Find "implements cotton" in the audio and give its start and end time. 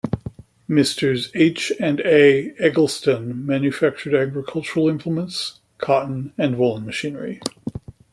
4.89-6.33